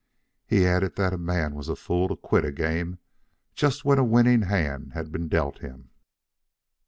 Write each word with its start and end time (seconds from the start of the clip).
He 0.47 0.61
also 0.61 0.77
added 0.77 0.95
that 0.95 1.13
a 1.13 1.17
man 1.19 1.53
was 1.53 1.69
a 1.69 1.75
fool 1.75 2.07
to 2.07 2.15
quit 2.15 2.43
a 2.43 2.51
game 2.51 2.97
just 3.53 3.85
when 3.85 3.99
a 3.99 4.03
winning 4.03 4.41
hand 4.41 4.93
had 4.93 5.11
been 5.11 5.27
dealt 5.27 5.59
him. 5.59 5.91